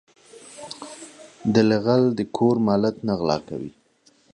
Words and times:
دله 1.53 1.77
غل 1.85 2.03
د 2.17 2.19
کور 2.35 2.55
مالت 2.67 2.95
نه 3.07 3.13
غلا 3.19 3.37
کوي. 3.47 3.71